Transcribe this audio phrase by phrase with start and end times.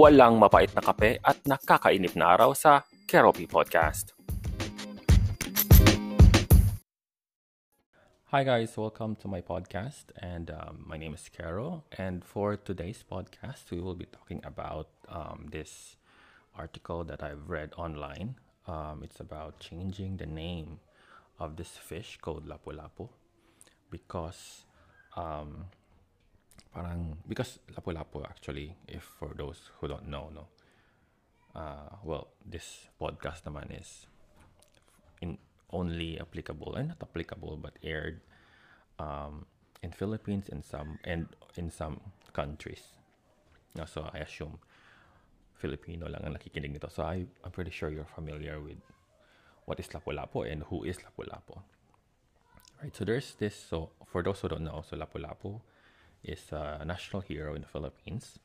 [0.00, 4.16] walang mapait na kape at nakakainip na araw sa Keropi Podcast.
[8.32, 13.04] Hi guys, welcome to my podcast and um, my name is Caro and for today's
[13.04, 16.00] podcast we will be talking about um, this
[16.56, 18.40] article that I've read online.
[18.64, 20.80] Um, it's about changing the name
[21.36, 23.12] of this fish called lapu-lapu
[23.92, 24.64] because
[25.12, 25.68] um,
[26.70, 30.46] parang because lapu-lapu actually if for those who don't know no.
[31.50, 34.06] Uh, well this podcast naman is
[35.18, 35.34] in
[35.74, 38.22] only applicable and not applicable but aired
[38.98, 39.46] um,
[39.82, 42.00] in Philippines in some and in some
[42.32, 42.94] countries.
[43.86, 44.58] So I assume
[45.58, 46.90] Filipino lang ang nakikinig nito.
[46.90, 48.78] So I, I'm pretty sure you're familiar with
[49.64, 51.58] what is lapu-lapu and who is lapu-lapu.
[52.82, 55.60] Right so there's this so for those who don't know so lapu-lapu
[56.22, 58.38] is a national hero in the Philippines.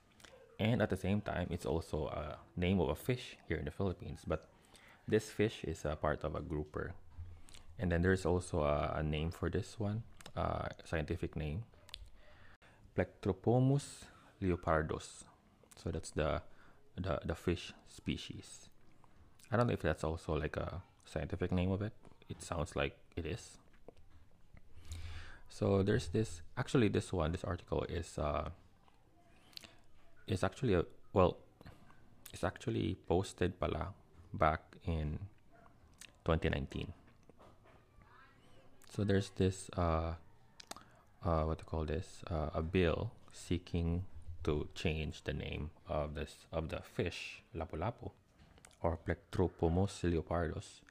[0.59, 3.71] And at the same time, it's also a name of a fish here in the
[3.71, 4.21] Philippines.
[4.25, 4.47] But
[5.07, 6.93] this fish is a part of a grouper.
[7.77, 10.03] And then there's also a, a name for this one,
[10.35, 11.63] uh, scientific name,
[12.95, 14.05] Plectropomus
[14.41, 15.25] leopardus.
[15.75, 16.41] So that's the,
[16.95, 18.69] the the fish species.
[19.51, 21.93] I don't know if that's also like a scientific name of it.
[22.29, 23.57] It sounds like it is.
[25.49, 28.49] So there's this actually this one this article is uh
[30.27, 31.37] is actually a well
[32.33, 33.93] it's actually posted pala
[34.33, 35.19] back in
[36.25, 36.91] 2019.
[38.93, 40.13] So there's this uh
[41.23, 44.05] uh what to call this uh, a bill seeking
[44.43, 48.11] to change the name of this of the fish lapu-lapu
[48.81, 50.81] or Plectropomus leopardus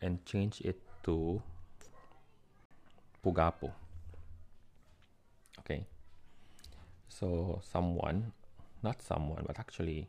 [0.00, 1.42] and change it to
[3.24, 3.72] Pugapo.
[5.60, 5.86] Okay.
[7.08, 8.32] So someone,
[8.82, 10.08] not someone, but actually,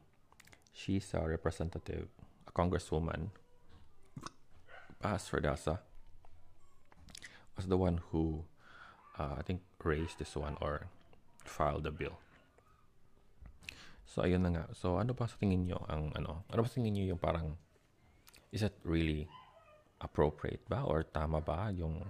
[0.73, 2.07] she's a representative,
[2.47, 3.29] a congresswoman,
[5.01, 5.79] Paz Ferdasa,
[7.55, 8.43] was the one who,
[9.17, 10.87] uh, I think, raised this one or
[11.43, 12.19] filed the bill.
[14.09, 14.65] So ayun na nga.
[14.73, 16.45] So ano ba sa tingin niyo ang ano?
[16.49, 17.57] Ano ba sa tingin niyo yung parang
[18.49, 19.29] is it really
[20.01, 22.09] appropriate ba or tama ba yung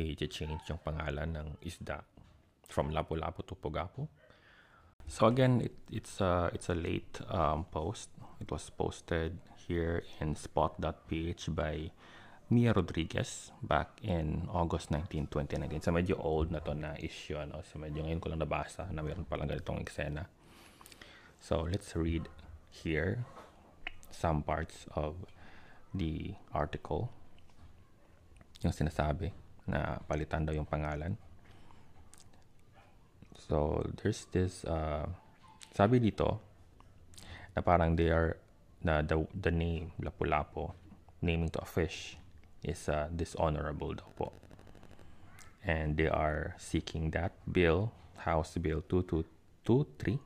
[0.00, 2.04] i-change yung pangalan ng isda
[2.68, 4.06] from Lapu-Lapu to Pugapu.
[5.08, 8.12] So again, it, it's a it's a late um, post.
[8.40, 11.90] It was posted here in spot.ph by
[12.52, 15.80] Mia Rodriguez back in August 19, 2019.
[15.80, 17.40] So medyo old na to na issue.
[17.40, 17.64] Ano?
[17.64, 20.28] So medyo ngayon ko lang nabasa na mayroon palang ganitong eksena.
[21.40, 22.28] So let's read
[22.68, 23.24] here
[24.12, 25.24] some parts of
[25.96, 27.08] the article.
[28.60, 31.14] Yung sinasabi na palitan daw yung pangalan.
[33.36, 35.06] So, there's this, uh,
[35.76, 36.40] sabi dito,
[37.54, 38.36] na parang they are,
[38.82, 40.72] na the, the name, Lapu-Lapu,
[41.22, 42.16] naming to a fish,
[42.64, 44.32] is uh, dishonorable daw po.
[45.62, 47.92] And they are seeking that bill,
[48.24, 50.18] House Bill 2223,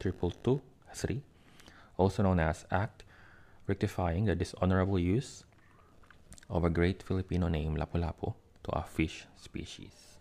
[0.00, 1.22] 222,
[1.96, 3.04] also known as Act
[3.66, 5.44] Rectifying the Dishonorable Use
[6.48, 10.20] of a Great Filipino Name, Lapu-Lapu, to a fish species.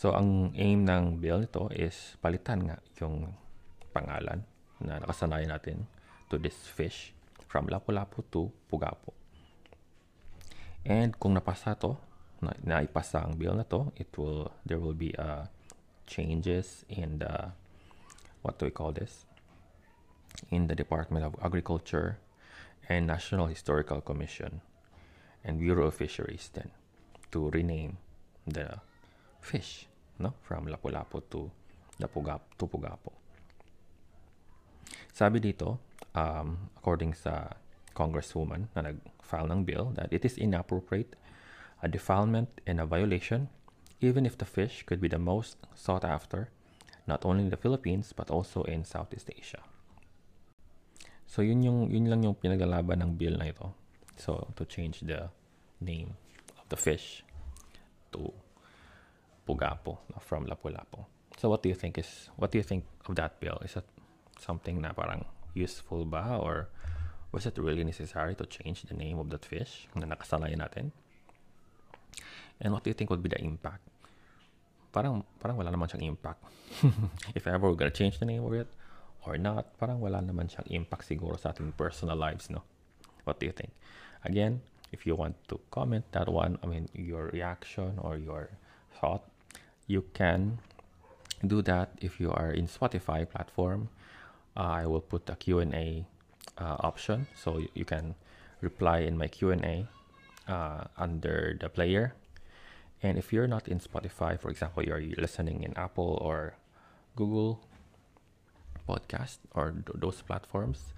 [0.00, 3.36] So, ang aim ng bill nito is palitan nga yung
[3.92, 4.48] pangalan
[4.80, 5.84] na nakasanayan natin
[6.32, 7.12] to this fish
[7.44, 9.12] from Lapu-Lapu to Pugapo.
[10.88, 12.00] And kung napasa to,
[12.40, 15.52] na, naipasa ang bill na to, it will, there will be uh,
[16.08, 17.52] changes in the,
[18.40, 19.28] what do we call this?
[20.48, 22.16] In the Department of Agriculture
[22.88, 24.64] and National Historical Commission
[25.44, 26.72] and Bureau of Fisheries then
[27.30, 27.98] to rename
[28.46, 28.78] the
[29.40, 29.86] fish
[30.18, 31.50] no from Lapu-Lapu to
[32.00, 33.12] Lapugap to Pugapo.
[35.12, 35.76] Sabi dito,
[36.16, 37.52] um, according sa
[37.92, 41.16] congresswoman na nag-file ng bill that it is inappropriate,
[41.84, 43.52] a defilement and a violation
[44.00, 46.48] even if the fish could be the most sought after
[47.04, 49.60] not only in the Philippines but also in Southeast Asia.
[51.28, 53.76] So yun yung yun lang yung pinaglalaban ng bill na ito.
[54.16, 55.28] So to change the
[55.80, 56.16] name
[56.70, 57.22] the fish
[58.14, 58.32] to
[59.46, 61.04] Pugapo from Lapu-Lapu.
[61.36, 63.58] So what do you think is what do you think of that bill?
[63.64, 63.84] Is that
[64.38, 66.70] something na parang useful ba or
[67.32, 70.92] was it really necessary to change the name of that fish na nakasanayan natin?
[72.60, 73.82] And what do you think would be the impact?
[74.92, 76.44] Parang parang wala naman siyang impact.
[77.38, 78.68] If ever we're gonna change the name of it
[79.24, 82.62] or not, parang wala naman siyang impact siguro sa ating personal lives, no?
[83.24, 83.72] What do you think?
[84.26, 84.60] Again,
[84.92, 88.50] if you want to comment that one, I mean, your reaction or your
[89.00, 89.22] thought,
[89.86, 90.58] you can
[91.46, 93.88] do that if you are in Spotify platform.
[94.56, 96.04] uh, I will put a Q&A
[96.58, 98.14] uh, option so you, can
[98.60, 99.86] reply in my Q&A
[100.48, 102.14] uh, under the player.
[103.02, 106.54] And if you're not in Spotify, for example, you're listening in Apple or
[107.16, 107.60] Google
[108.88, 110.92] podcast or th- those platforms,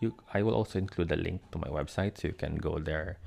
[0.00, 3.18] you I will also include a link to my website so you can go there.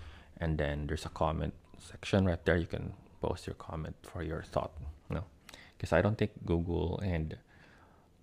[0.41, 2.57] And then there's a comment section right there.
[2.57, 4.71] You can post your comment for your thought
[5.09, 5.25] you know.
[5.77, 7.37] Because I don't think Google and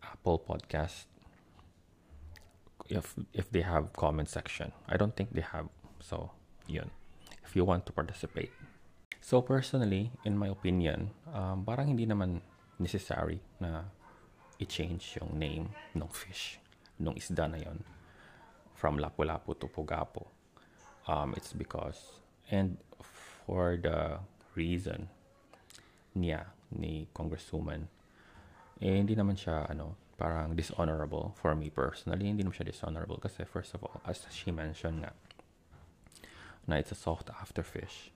[0.03, 1.07] Apple podcast
[2.89, 4.73] if if they have comment section.
[4.89, 5.69] I don't think they have.
[6.01, 6.33] So
[6.67, 6.91] yun.
[7.45, 8.53] If you want to participate.
[9.21, 12.41] So personally in my opinion um, parang hindi naman
[12.79, 13.91] necessary na
[14.59, 16.59] i-change yung name ng fish
[16.99, 17.83] nung isda na yon
[18.79, 20.31] from Lapu-Lapu to Pugapo.
[21.11, 22.79] Um, it's because and
[23.47, 24.23] for the
[24.55, 25.11] reason
[26.15, 27.89] niya ni congresswoman
[28.79, 32.27] eh hindi naman siya ano parang dishonorable for me personally.
[32.27, 35.15] Hindi naman siya dishonorable kasi first of all as she mentioned nga
[36.67, 38.15] na it's a soft afterfish.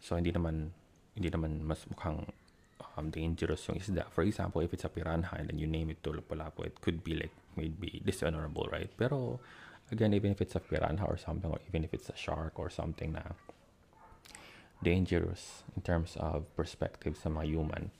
[0.00, 0.72] So hindi naman
[1.12, 2.28] hindi naman mas mukhang
[2.96, 4.08] um, dangerous yung isda.
[4.12, 7.00] For example if it's a piranha and then you name it to Lapu-Lapu it could
[7.04, 8.92] be like maybe dishonorable right?
[8.96, 9.40] Pero
[9.92, 12.72] again even if it's a piranha or something or even if it's a shark or
[12.72, 13.36] something na
[14.82, 17.92] dangerous in terms of perspective sa mga human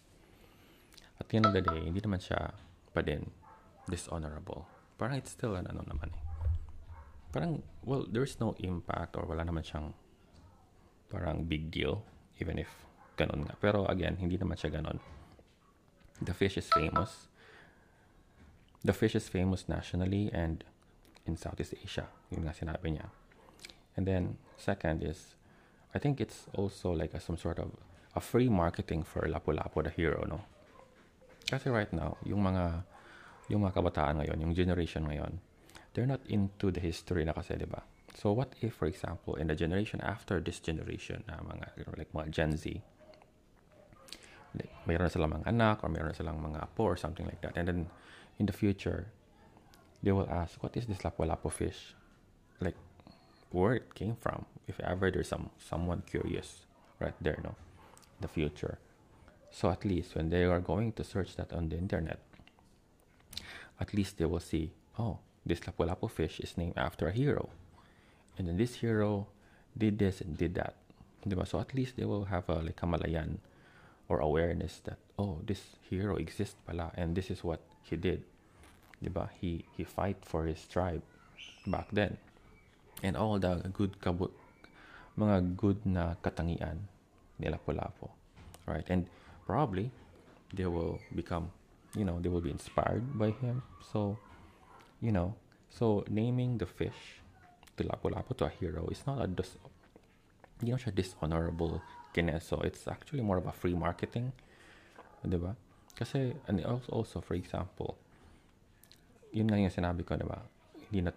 [1.21, 2.57] at the end of the day hindi naman siya
[2.91, 3.31] pa din
[3.87, 4.67] dishonorable.
[4.99, 6.25] Parang it's still an ano naman eh.
[7.31, 9.95] Parang well there's no impact or wala naman siyang
[11.11, 12.03] parang big deal
[12.43, 12.71] even if
[13.15, 13.55] ganun nga.
[13.63, 14.99] Pero again hindi naman siya ganun.
[16.23, 17.31] The fish is famous.
[18.83, 20.67] The fish is famous nationally and
[21.27, 23.09] in Southeast Asia yun nga sinabi niya
[23.97, 25.37] and then second is
[25.93, 27.77] I think it's also like a, some sort of
[28.17, 30.41] a free marketing for Lapu-Lapu the hero no
[31.47, 32.85] kasi right now yung mga
[33.53, 35.43] yung mga kabataan ngayon yung generation ngayon
[35.95, 37.85] they're not into the history na kasi, di ba?
[38.17, 41.95] So what if, for example, in the generation after this generation, na mga, you know,
[41.97, 42.81] like mga Gen Z,
[44.57, 47.41] like, mayroon na silang mga anak or mayroon na silang mga apo or something like
[47.41, 47.57] that.
[47.57, 47.81] And then,
[48.41, 49.13] in the future,
[50.03, 51.95] they will ask, what is this lapu-lapu fish?
[52.61, 52.77] Like,
[53.51, 54.47] where it came from?
[54.67, 56.67] If ever there's some someone curious
[56.99, 57.55] right there, no?
[58.21, 58.79] The future.
[59.51, 62.21] So at least when they are going to search that on the internet,
[63.81, 67.51] at least they will see, oh, this Lapu-Lapu fish is named after a hero.
[68.39, 69.27] And then this hero
[69.77, 70.77] did this and did that.
[71.27, 71.47] Diba?
[71.47, 73.39] So at least they will have a like kamalayan
[74.09, 78.25] or awareness that oh this hero exists pala and this is what he did.
[79.03, 79.29] Diba?
[79.41, 81.03] He he fight for his tribe
[81.67, 82.17] back then.
[83.03, 84.31] And all the good kabut
[85.19, 86.87] mga good na katangian
[87.39, 88.09] ni Lapu-Lapu.
[88.67, 88.87] Right?
[88.87, 89.11] And
[89.45, 89.91] probably
[90.55, 91.51] they will become
[91.93, 93.63] you know, they will be inspired by him.
[93.93, 94.19] So
[95.03, 95.35] you know,
[95.69, 97.21] so naming the fish
[97.77, 99.59] to Lapu-Lapu to a hero is not a dis-
[100.63, 101.83] you know siya dishonorable
[102.15, 102.63] kineso.
[102.65, 104.33] It's actually more of a free marketing.
[105.27, 105.57] Di ba?
[105.95, 107.97] Kasi, and also, also, for example,
[109.33, 110.39] yun nga yung sinabi ko, di ba?
[110.93, 111.13] Hindi na,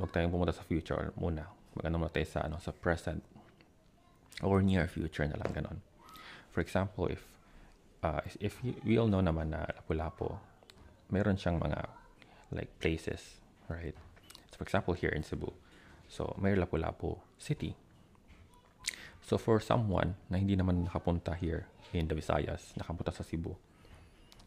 [0.00, 1.44] wag tayong pumunta sa future muna.
[1.76, 3.20] Mag-ano muna tayo sa, ano, sa present
[4.42, 5.78] or near future na lang ganon.
[6.50, 7.22] For example, if
[8.02, 10.38] uh, if we all know naman na Lapu-Lapu,
[11.10, 11.86] meron siyang mga
[12.54, 13.94] like places, right?
[14.50, 15.52] So for example, here in Cebu,
[16.08, 17.74] so may Lapu-Lapu City.
[19.22, 23.58] So for someone na hindi naman nakapunta here in the Visayas, nakapunta sa Cebu,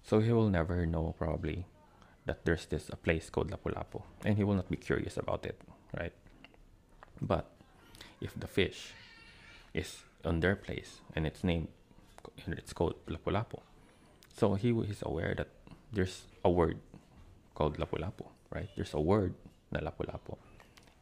[0.01, 1.67] so he will never know probably
[2.25, 5.59] that there's this a place called Lapu-Lapu, and he will not be curious about it,
[5.97, 6.13] right?
[7.21, 7.49] But
[8.21, 8.93] if the fish
[9.73, 11.67] is on their place and it's named
[12.45, 13.59] and it's called Lapu-Lapu,
[14.37, 15.49] so he is aware that
[15.91, 16.79] there's a word
[17.55, 18.69] called Lapu-Lapu, right?
[18.75, 19.33] There's a word
[19.71, 20.37] na Lapu-Lapu.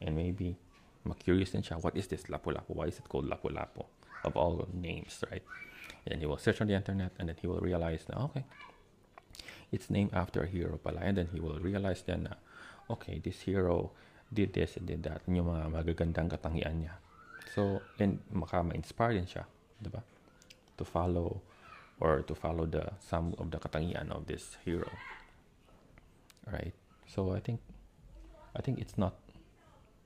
[0.00, 0.56] And maybe
[1.04, 2.74] ma-curious din siya, what is this Lapu-Lapu?
[2.74, 3.84] Why is it called Lapu-Lapu?
[4.24, 5.42] Of all names, right?
[6.06, 8.44] And he will search on the internet and then he will realize okay,
[9.72, 11.00] it's named after a hero pala.
[11.02, 12.34] And then he will realize then na,
[12.90, 13.90] okay, this hero
[14.32, 15.22] did this and did that.
[15.26, 16.94] Yung mga magagandang katangian niya.
[17.54, 19.46] So, and maka ma-inspire din siya,
[19.90, 20.02] ba?
[20.78, 21.42] To follow
[22.00, 24.88] or to follow the some of the katangian of this hero
[26.48, 26.72] right
[27.06, 27.60] so i think
[28.56, 29.14] i think it's not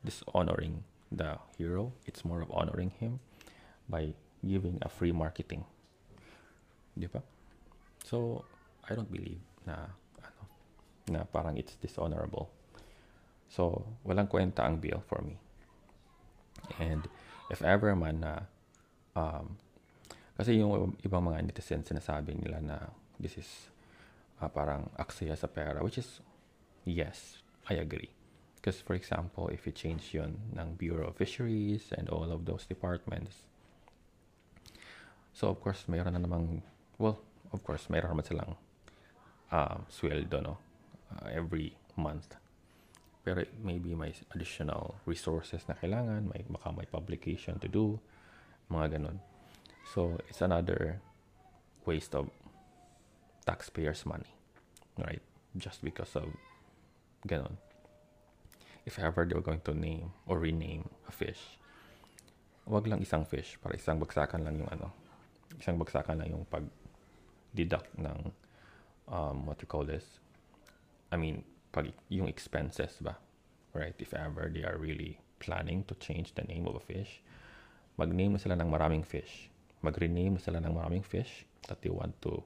[0.04, 0.82] dishonoring
[1.14, 3.20] the hero it's more of honoring him
[3.88, 4.12] by
[4.44, 5.64] giving a free marketing
[6.98, 7.22] di ba
[8.02, 8.44] so
[8.90, 9.92] i don't believe na
[10.22, 10.42] ano
[11.10, 12.48] na parang it's dishonorable
[13.48, 15.36] so walang kwenta ang bill for me
[16.80, 17.08] and
[17.52, 18.32] if ever man na
[19.16, 19.56] um,
[20.34, 22.76] kasi yung ibang mga netizens sinasabi nila na
[23.20, 23.70] this is
[24.40, 26.24] uh, parang aksaya sa pera which is
[26.84, 28.10] yes I agree.
[28.56, 32.64] Because for example, if you change yun ng Bureau of Fisheries and all of those
[32.64, 33.48] departments,
[35.32, 36.60] so of course, mayroon na namang,
[36.96, 37.20] well,
[37.52, 38.56] of course, mayroon naman silang
[39.54, 40.58] um, sweldo, no?
[41.14, 42.34] Uh, every month.
[43.22, 48.02] Pero maybe may additional resources na kailangan, may, baka may publication to do,
[48.66, 49.22] mga ganun.
[49.94, 50.98] So, it's another
[51.86, 52.28] waste of
[53.46, 54.34] taxpayers' money,
[54.98, 55.22] right?
[55.54, 56.34] Just because of
[57.22, 57.56] ganun
[58.86, 61.40] if ever they were going to name or rename a fish,
[62.68, 64.92] wag lang isang fish para isang bagsakan lang yung ano,
[65.56, 66.64] isang bagsakan lang yung pag
[67.56, 68.32] deduct ng
[69.08, 70.04] um, what you call this.
[71.12, 73.16] I mean, pag yung expenses ba,
[73.72, 73.94] right?
[73.98, 77.20] If ever they are really planning to change the name of a fish,
[77.98, 79.50] mag-name na sila ng maraming fish.
[79.84, 82.42] Mag-rename na sila ng maraming fish that they want to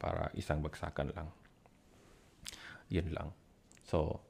[0.00, 1.28] para isang bagsakan lang.
[2.90, 3.32] Yun lang.
[3.86, 4.20] So,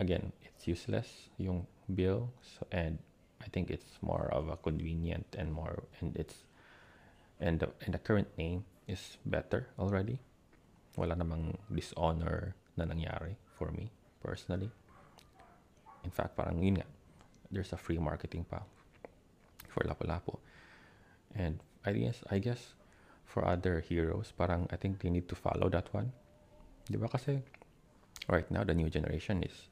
[0.00, 2.98] again, it's useless yung bill so, and
[3.44, 6.48] I think it's more of a convenient and more and it's
[7.40, 10.20] and the, and the current name is better already.
[10.94, 13.90] Wala namang dishonor na nangyari for me
[14.22, 14.70] personally.
[16.04, 16.88] In fact, parang yun nga,
[17.50, 18.62] there's a free marketing pa
[19.70, 20.38] for Lapu-Lapu.
[21.34, 22.78] And I guess, I guess
[23.24, 26.14] for other heroes, parang I think they need to follow that one.
[26.86, 27.42] Di ba kasi
[28.28, 29.68] right now the new generation is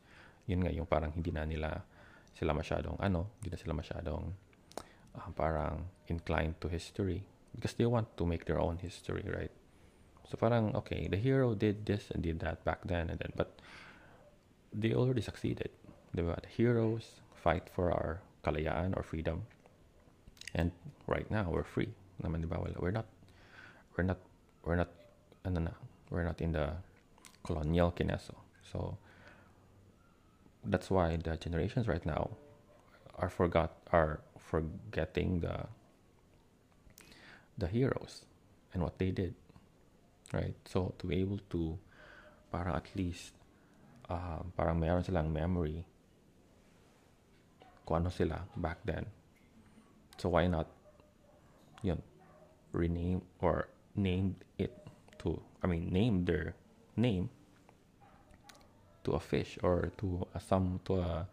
[0.49, 1.87] yun nga yung parang hindi na nila
[2.35, 4.33] sila masyadong ano, hindi na sila masyadong
[5.15, 7.23] uh, parang inclined to history
[7.55, 9.53] because they want to make their own history, right?
[10.31, 13.59] So parang okay, the hero did this and did that back then and then but
[14.73, 15.71] they already succeeded.
[16.15, 19.45] The heroes fight for our kalayaan or freedom.
[20.55, 20.73] And
[21.07, 21.93] right now we're free.
[22.23, 22.61] Naman diba?
[22.61, 23.07] Well, we're not
[23.97, 24.19] we're not
[24.65, 24.91] we're not
[25.45, 25.75] ano na,
[26.11, 26.77] we're not in the
[27.43, 28.37] colonial kineso.
[28.71, 28.97] So
[30.65, 32.31] that's why the generations right now
[33.17, 35.67] are forgot are forgetting the
[37.59, 38.25] the heroes
[38.73, 39.35] and what they did
[40.33, 40.57] right?
[40.65, 41.79] So to be able to
[42.51, 43.37] parang at least
[44.09, 45.85] uh, parang meron silang memory
[47.85, 49.07] kung ano sila back then.
[50.17, 50.69] So why not
[51.85, 52.01] yun
[52.73, 54.73] rename or name it
[55.21, 56.57] to I mean name their
[56.97, 57.29] name
[59.05, 61.27] to a fish or to a, some to a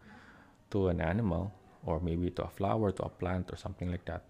[0.70, 1.52] to an animal
[1.86, 4.26] or maybe to a flower to a plant or something like that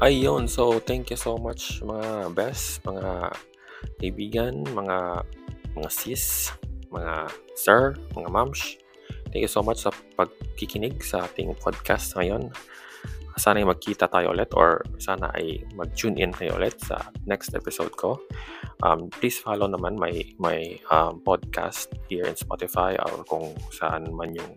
[0.00, 3.36] Ayun, so thank you so much mga best, mga
[4.00, 5.28] kaibigan, mga
[5.76, 6.48] mga sis,
[6.88, 8.80] mga sir, mga moms.
[9.28, 12.48] Thank you so much sa pagkikinig sa ating podcast ngayon
[13.40, 17.90] sana ay magkita tayo ulit or sana ay mag-tune in kayo ulit sa next episode
[17.96, 18.20] ko.
[18.84, 24.36] Um, please follow naman my, my um, podcast here in Spotify or kung saan man
[24.36, 24.52] yung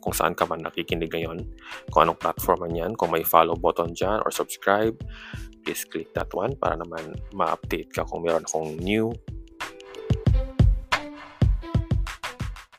[0.00, 1.44] kung saan ka man nakikinig ngayon,
[1.92, 4.96] kung anong platform man yan, kung may follow button dyan or subscribe,
[5.62, 9.12] please click that one para naman ma-update ka kung meron akong new